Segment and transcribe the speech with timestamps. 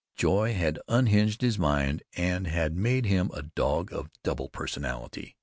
[0.15, 5.37] Joy had unhinged his mind and had made him a dog of double personality.